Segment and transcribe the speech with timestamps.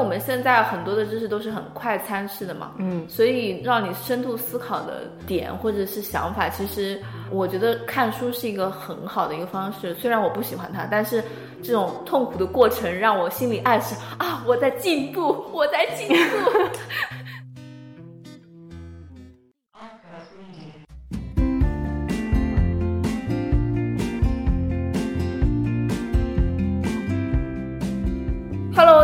[0.00, 6.98] 我们现在很多的知识都是很快餐式的嘛，嗯，所以让你深度思考的点或者是想法，其实
[7.30, 9.94] 我觉得看书是一个很好的一个方式。
[9.94, 11.22] 虽然我不喜欢它，但是
[11.62, 16.16] 这种痛苦的过程让我心里暗示啊，我在进步，我在进步。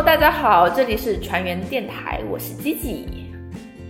[0.07, 3.29] 大家好，这里是船员电台，我是吉吉。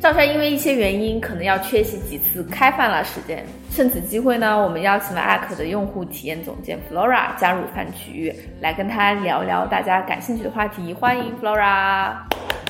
[0.02, 3.46] 赵帅因为一些原因，可能要缺席几次开饭了时间。
[3.70, 10.92] 趁此机会呢，我们邀请了艾克的用户体验总监 Flora 加入饭局，来跟他聊聊大家感兴趣的话题。
[10.92, 12.16] 欢迎 Flora。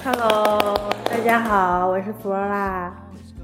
[0.04, 2.92] Hello，大家好，我是 Flora。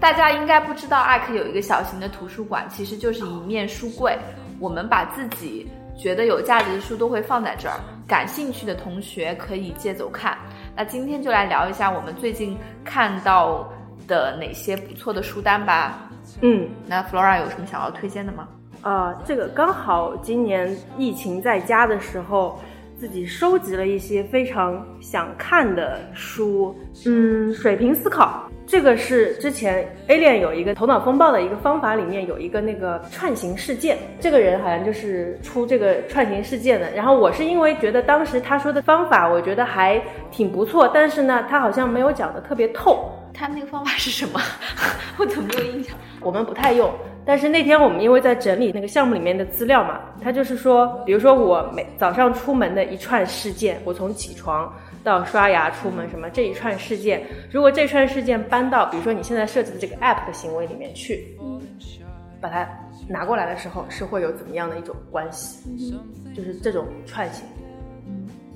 [0.02, 4.18] 大家应该不知道，艾克有一个小型的图书馆，其实就是一面书柜。
[4.60, 5.66] 我们把自己
[5.98, 10.38] 觉得有价值的书都会放在这儿，感兴趣的同学可以借走看。
[10.76, 13.72] 那今天就来聊一下我们最近看到
[14.08, 16.10] 的哪些不错的书单吧。
[16.42, 18.48] 嗯，那 Flora 有什么想要推荐的吗？
[18.82, 22.60] 啊、这个刚好今年疫情在家的时候，
[23.00, 26.76] 自己收集了一些非常想看的书。
[27.06, 36.90] 嗯，水平思考，这个是之前 Alien 有一个头脑风暴的一个方法，里面有一个那个串行事件，这个人好像就是出这个串行事件的。
[36.92, 43.12] 然后我是因为觉得当时他说的方法，我觉得还挺不错，但是呢，他好像没有讲的特别透。
[43.34, 44.40] 他那个方法是什么？
[45.18, 45.96] 我怎么没有印象？
[46.22, 46.92] 我们不太用。
[47.26, 54.72] 但是那天我们因为在整理那个项目里面的资料嘛，他就是说，比如说我每早上出门的一串事件，我从起床
[55.04, 61.38] 到刷牙出门什么这一串事件，如果这串事件搬到比如说你现在设计的这个 app 的行为里面去，
[62.40, 62.68] 把它
[63.08, 66.00] 拿过来的时候，是会有怎么样的一种关系？
[66.34, 67.46] 就是这种串行，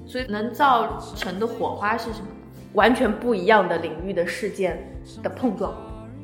[0.05, 2.27] 所以能造成的火花是什么
[2.73, 4.77] 完全不一样的领域的事件
[5.21, 5.71] 的碰撞。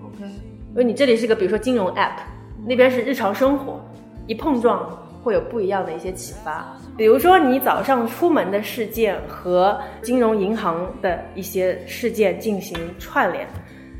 [0.03, 2.19] ？OK，因为你这里是个比如说金融 app，
[2.65, 3.79] 那边是日常生活，
[4.25, 6.77] 一碰撞会有不一样的一些启发。
[6.97, 13.47] 比如说你早上出门的事件和金融银行的一些事件进行串联，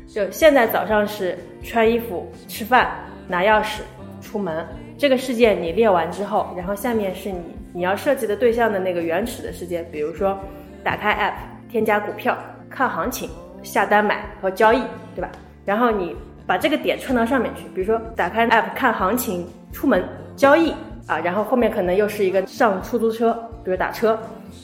[0.06, 2.90] 就现在早上是穿衣服、吃饭、
[3.26, 3.80] 拿钥匙、
[4.20, 4.64] 出门，
[4.96, 7.42] 这个事件你列完之后，然后下面是你
[7.72, 10.38] 你要设计的对象的那个原始的事件，比如说
[10.84, 12.38] 打开 app、添加股票、
[12.70, 13.28] 看行情、
[13.62, 14.80] 下单买和交易，
[15.16, 15.32] 对吧？
[15.64, 16.14] 然后你
[16.46, 20.72] 把这个点串到上面去，比如说打开 app 看行情、出门交易
[21.06, 23.32] 啊，然后后面可能又是一个上出租车，
[23.64, 24.18] 比如打车。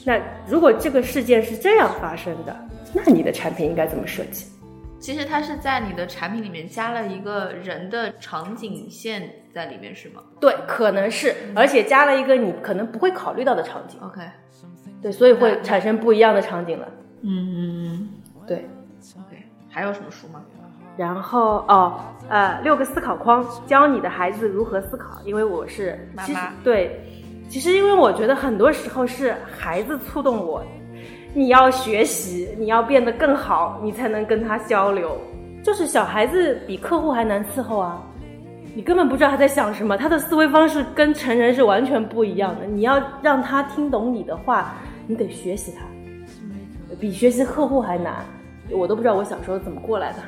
[0.05, 2.55] 那如果这个事件是这样发生的，
[2.93, 4.47] 那你的产品应该怎么设计？
[4.99, 14.21] 其实它是在你的产品里面加了一个人的场景线在里面，是吗对，可能是，而且加了一个你可能不会考虑到的场景，？OK，
[15.01, 16.87] 对，所以会产生不一样的场景了。
[17.23, 18.09] 嗯
[18.47, 18.67] 对
[19.19, 20.43] ，，OK，还有什么书吗？
[20.97, 26.99] 然后哦，呃，六个思考框教你的孩子如何思考，因为我是妈妈对，
[27.49, 30.63] 其实因为我觉得很多时候是孩子触动我，
[31.33, 35.17] 你要学习，你要变得更好，你才能跟他交流。
[35.63, 38.01] 就是小孩子比客户还难伺候啊，
[38.75, 42.65] 你根本不知道他在想什么，他的思维方式跟成人是完全不一样的。
[42.65, 44.73] 你要让他听懂你的话，
[45.07, 45.85] 你得学习他，
[46.99, 48.25] 比学习客户还难。
[48.71, 50.19] 我都不知道我小时候怎么过来的。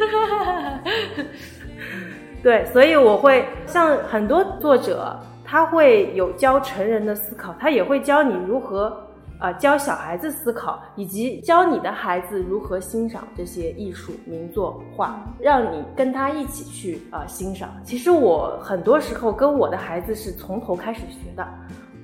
[2.42, 9.06] 对，所以我会像很多作者，他会有教成人的思考，他也会教你如何
[9.38, 17.70] 啊、教小孩子思考，以及教你的孩子如何欣赏这些艺术名作画，让你跟他一起去啊、欣赏。
[17.82, 21.46] 其实我很多时候跟我的孩子是从头开始学的。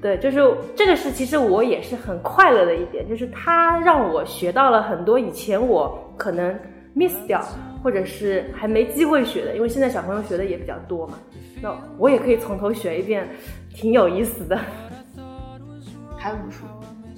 [0.00, 0.38] 对，就是
[0.74, 6.56] 这个是，其实我也是很快乐的一点，就是他让我学到了很多以前我可能
[6.96, 7.40] miss 掉，
[7.82, 11.18] 或者是还没机会学的，因为现在小朋友学的也比较多嘛，
[11.60, 13.28] 那我也可以从头学一遍，
[13.74, 14.58] 挺有意思的。
[16.16, 16.64] 还有什么书？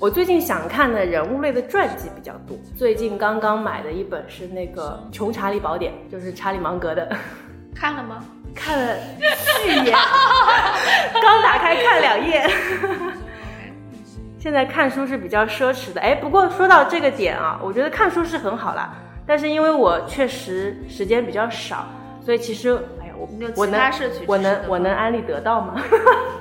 [0.01, 7.17] 我最近想看的人物类的传记比较多，最近刚刚买的一本是那个《穷查理宝典》，就是查理芒格的，
[7.75, 8.25] 看了吗？
[8.55, 8.97] 看了
[9.65, 9.85] 序言，
[11.15, 12.49] 刚打开看两页。
[14.39, 18.95] 现在看书是比较奢侈的，哎，不过说到这个点啊，我觉得看书是很好啦，
[19.29, 21.87] 但是因为我确实时间比较少，
[22.25, 22.71] 所以其实，
[23.03, 23.81] 哎呀，我我能
[24.27, 25.75] 我能我能安利得到吗？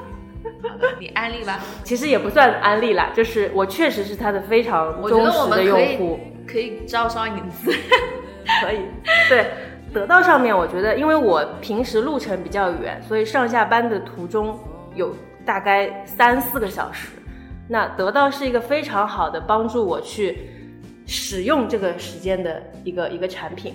[0.97, 1.59] 你安利吧。
[1.83, 6.19] 其实也不算安利啦，就是我确实是他的非常忠实的用们可以户。
[6.47, 7.71] 可以招商引资。
[8.63, 8.79] 可以，
[9.27, 9.47] 对，
[9.93, 14.57] 得到上面我觉得，因为我平时路程比较远，所以上下班的途中
[14.95, 15.13] 有
[15.45, 17.09] 大概三四个小时。
[17.67, 20.49] 那得到是一个非常好的帮助我去
[21.07, 23.73] 使用这个时间的一个一个产品。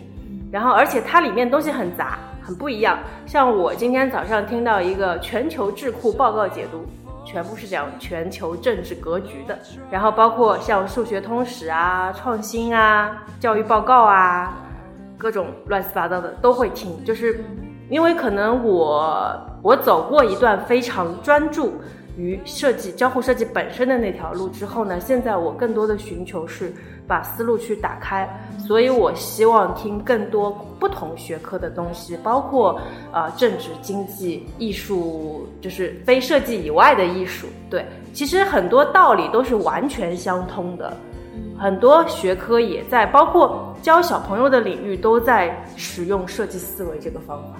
[0.53, 2.99] 然后，而且它里面东西很杂，很不一样。
[3.25, 6.85] 像我今天早上听到一个全球智库报告解读，
[7.25, 9.59] 全部是讲全球政治格局的。
[9.91, 14.55] 然后包括像数学通史啊、创新啊、教育报告啊，
[15.17, 17.03] 各种乱七八糟的都会听。
[17.03, 17.43] 就是
[17.89, 21.81] 因为可能我我走过一段非常专注
[22.17, 26.73] 于设计、交互设计本身的那条路之后呢，现在我更多的寻求是。
[27.05, 28.27] 把思路去打开，
[28.67, 32.81] 所以我希望听更多不同学科的东西，包括
[33.13, 37.49] 呃政治、经济、艺术，就是非设计以外的艺术。
[37.69, 40.97] 对，其实很多道理都是完全相通的，
[41.59, 47.59] 很多学科也在，包括教小朋友的领域都在使用设计思维这个方法。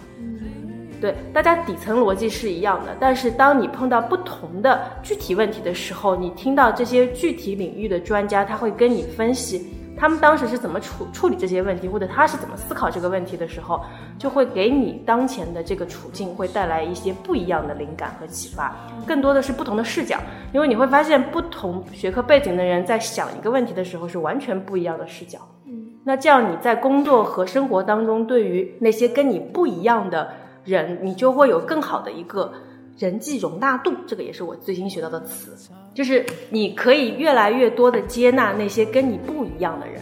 [1.03, 9.67] 对，大家底层逻辑是一样的，但是当你碰到不同的具体问题的时候，你听到这些具体领域的专家，他会跟你分析
[9.99, 13.85] 他们当时是怎么处处理这些问题，或者他是怎么思考这个问题的时候，
[14.17, 18.73] 就会给你当前的这个处境会带来一些不一样的灵感和启发，
[19.05, 20.21] 更多的是不同的视角，
[20.53, 25.41] 因为你会发现不同学科背景的人在想一个问题的时候是完全不一样的视角。
[25.67, 30.33] 嗯，那这样你在工作和生活当中，对于那些跟你不一样的。
[30.65, 32.53] 人，你就会有更好的一个
[32.99, 35.57] 人际容纳度，这个也是我最新学到的词，
[35.93, 40.01] 就是你可以越来越多的接纳那些跟你不一样的人，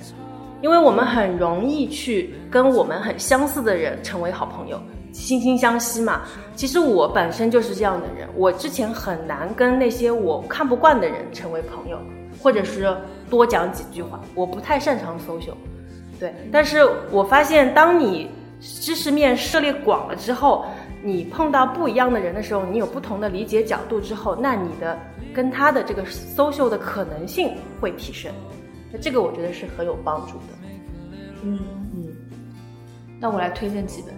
[0.60, 4.78] 因为我们很容易去跟我们很相似的人成为好朋友，
[5.14, 6.22] 惺惺相惜嘛。
[6.54, 11.98] 其实我本身就是这样的人，我之前很难跟那些我看不惯的人成为朋友，
[12.42, 12.94] 或者是
[13.30, 15.54] 多讲几句话，我不太擅长 social，
[16.18, 18.28] 对，但是我发现当你。
[18.60, 20.66] 知识面涉猎广了之后，
[21.02, 24.98] 你碰到不一样的人的时候，你有不同的理解角度之后，那你的
[25.34, 28.32] 跟他的这个 social 的可能性会提升。
[28.92, 30.44] 那这个我觉得是很有帮助的。
[31.42, 31.58] 嗯
[31.94, 32.14] 嗯。
[33.18, 34.14] 那我来推荐几本，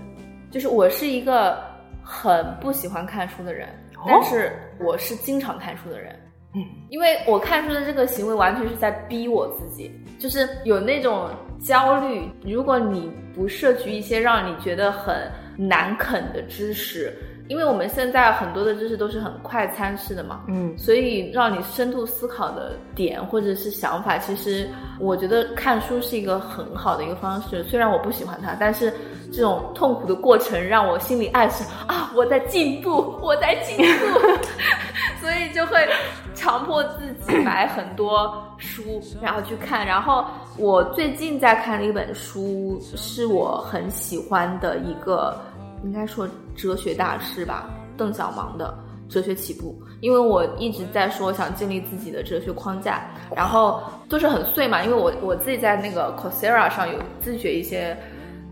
[0.50, 1.62] 就是我是一个
[2.02, 3.68] 很不喜欢看书的人，
[4.06, 6.18] 但是我是经常看书的人。
[6.54, 11.30] 嗯，因为我看书的这个行为完全是在逼我自己，就是有那种
[11.64, 12.28] 焦虑。
[12.44, 17.16] 如果你不摄取一些让你觉得很难啃的知识，
[17.48, 24.68] 因为我们现在很多的知识都是很快餐式的嘛，嗯，所以让你深度思考的点或者是想法，其实
[25.00, 27.64] 我觉得看书是一个很好的一个方式。
[27.64, 28.92] 虽然我不喜欢它，但是
[29.32, 34.18] 这种痛苦的过程让我心里暗示啊，我在进步，我在进步，
[35.18, 35.78] 所以就会。
[36.42, 39.86] 强迫自己买很多书，然后去看。
[39.86, 40.24] 然后
[40.58, 45.40] 我最近在看的一本书，是我很喜欢的一个，
[45.84, 48.76] 应该说哲学大师吧，邓小芒的
[49.12, 49.80] 《哲学起步》。
[50.00, 54.82] 因为我一直在说想建立自己的哲学框架，然后都是很碎嘛。
[54.82, 57.96] 因为我我自己在那个 Coursera 上有自学一些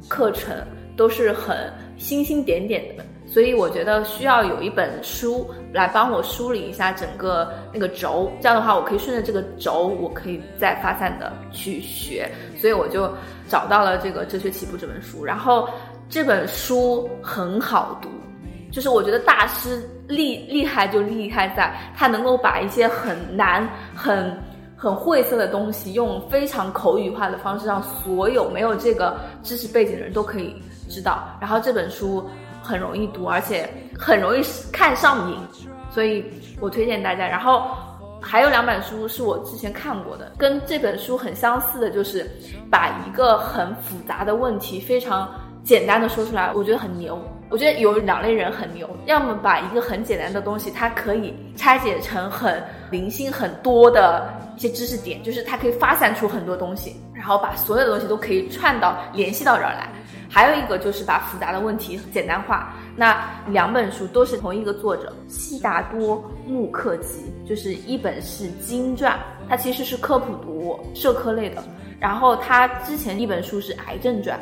[0.08, 0.56] 课程，
[0.96, 1.56] 都是很
[1.98, 3.04] 星星点点的。
[3.32, 12.28] 所以我觉得需要有一本书来帮我梳理一下整个那个轴，这样的话我可以顺着这个轴，我可以再发散的去学。
[12.56, 13.08] 所以我就
[13.46, 15.68] 找到了这个《哲学起步》这本书，然后
[16.08, 18.08] 这本书很好读，
[18.72, 24.36] 就是我觉得大师厉厉害就厉害在他能够把一些很难、很
[24.76, 30.52] 很晦涩的东西，用非常口语化的方式，让所有没有这个知识背景的人都可以
[30.88, 31.38] 知道。
[31.40, 32.28] 然后这本书。
[32.62, 35.36] 很容易读，而且很容易看上瘾，
[35.90, 36.24] 所以
[36.60, 37.26] 我推荐大家。
[37.26, 37.70] 然后
[38.20, 42.30] 还有两本书是我之前看过的，跟这本书很相似的，就是
[42.70, 45.28] 把一个很复杂的问题非常
[45.62, 47.18] 简单的说出来，我觉得很牛。
[47.48, 52.62] 我觉得有两类人很牛，要么把一个很简单的东西，它可以拆解成很
[52.92, 59.88] 零星很多的一些知识点，就是它可以发散出很多东西，然后把所有的东西都可以串到联系到这儿来。
[60.32, 62.72] 还有一个就是把复杂的问题简单化。
[62.96, 69.12] 那两本书都是同一个作者悉达多穆克吉，就是一本是《经传》，
[69.48, 71.60] 它其实是科普读物社科类的。
[71.98, 74.38] 然后他之前一本书是《癌症传》，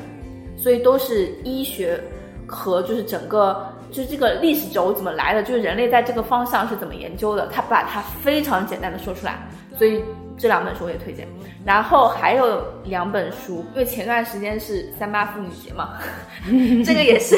[0.62, 1.98] 所以都是医学
[2.46, 9.38] 和就是整个就是这个历史轴怎么来的，就是人类在这个方向是怎么研究的，他把它非常简单的说出来，
[9.78, 10.04] 所以。
[10.38, 11.26] 这两本书我也推荐，
[11.64, 15.98] 然后还有两本书，因为前段时间是三八妇女节嘛，
[16.86, 17.36] 这个也是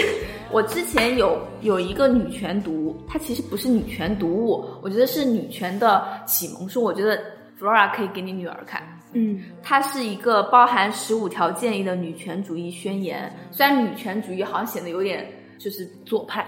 [0.50, 7.18] 我之前有有一个女权读物，它其实不是女权读物，我觉得是女权的启蒙书，我觉得
[7.58, 15.26] Flora 可以给你女儿看，嗯，它是一个包含十五条建议的女权主义宣言，虽然女权主义好像显得有点
[15.58, 16.44] 就是左派，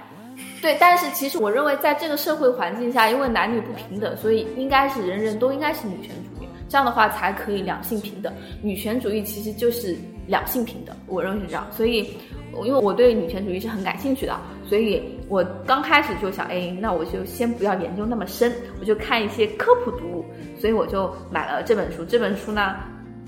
[0.61, 6.42] 对，但是其实我认为在这个社会环境下，因为男女不平等，所以应该是人人都应该是女权主义。
[6.73, 8.33] 这样的话才可以两性平等。
[8.63, 9.95] 女权主义其实就是
[10.27, 11.67] 两性平等，我认为是这样。
[11.71, 12.17] 所以，
[12.65, 14.35] 因为我对女权主义是很感兴趣的，
[14.67, 18.51] 所以我刚开始就想，哎，那我就先不要研究那么深，
[18.81, 20.25] 我就看一些科普读物。
[20.59, 22.07] 所以我就买了这本书。
[22.07, 22.77] 这本书呢，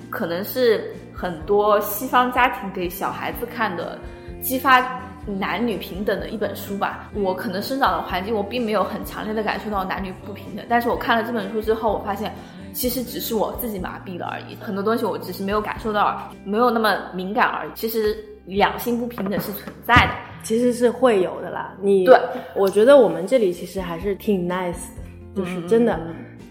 [0.09, 3.99] 可能是很多西方家庭给小孩子看的，
[4.41, 5.05] 激发。
[5.27, 10.63] 男女平等的一本书吧，我可能生长的环境，我并没有很强烈的感受到男女不平等。
[10.69, 12.31] 但是我看了这本书之后，我发现
[12.75, 17.71] 其实只是我自己麻痹了而已，很多东西我只是没有感受到，没有那么敏感而已。
[17.75, 18.15] 其实
[18.47, 20.11] 两性不平等是存在的，
[20.43, 21.73] 其实是会有的啦。
[21.81, 22.19] 你对，
[22.57, 25.99] 我觉得我们这里其实还是挺 nice 的，就是真的，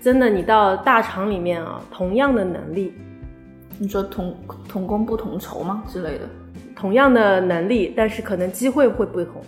[0.01, 2.93] 真的，你到大厂里面啊，同样的能力，
[3.77, 4.33] 你说同
[4.69, 6.29] 同工不同酬吗之类的？
[6.75, 9.41] 同样的能力，但是可能机会会不同。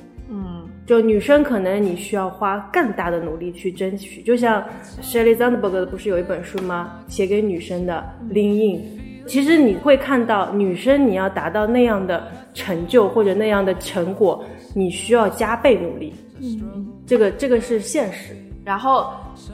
[0.86, 4.22] 嗯，就女生可能你需要花更大的努力去争取。
[4.22, 4.64] 就像
[5.02, 7.00] Shelley Zandberg 不是有一本书吗？
[7.08, 8.80] 写给女生的《Lean In》。
[9.28, 16.14] 其实你会看到，女生你要达到那样的成就或者那样的成果，你需要加倍努力。
[16.40, 18.36] 嗯，这个这个是现实。
[18.64, 19.12] 然后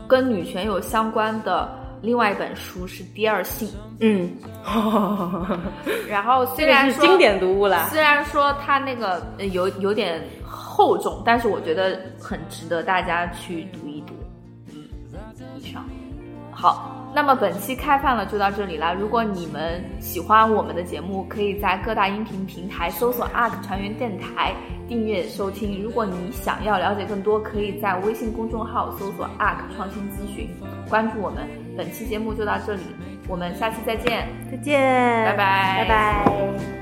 [0.08, 1.78] 跟女权有相关的。
[2.04, 3.68] 另外一本书是《第二性》，
[4.00, 4.28] 嗯，
[6.10, 9.22] 然后虽然说 经典读物了，虽然说它那个
[9.52, 10.20] 有有点
[10.82, 14.16] 厚重，但是我觉得很值得大家去读一读。
[14.74, 14.82] 嗯，
[15.56, 15.86] 以上，
[16.52, 16.98] 好。
[17.14, 18.96] 那么本期开饭了就到这里了。
[18.96, 24.54] 如果你们喜欢我们的节目，可以在各大音频平台搜索 ARK 船员电台
[24.88, 25.84] 订阅收听。
[25.84, 30.50] 如果你想要了解更多，可以在微信公众号搜索 ARK 创新咨询，
[30.90, 31.46] 关注我们。
[31.78, 32.82] 本期节目就到这里，
[33.28, 34.80] 我们下期再见，再见，
[35.26, 36.81] 拜拜，拜拜。